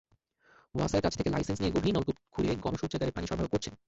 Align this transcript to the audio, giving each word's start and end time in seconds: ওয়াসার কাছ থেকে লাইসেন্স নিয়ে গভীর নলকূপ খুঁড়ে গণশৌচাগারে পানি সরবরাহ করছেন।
ওয়াসার 0.75 1.01
কাছ 1.01 1.13
থেকে 1.17 1.29
লাইসেন্স 1.29 1.59
নিয়ে 1.61 1.75
গভীর 1.75 1.93
নলকূপ 1.95 2.17
খুঁড়ে 2.31 2.51
গণশৌচাগারে 2.55 3.11
পানি 3.11 3.25
সরবরাহ 3.27 3.49
করছেন। 3.51 3.73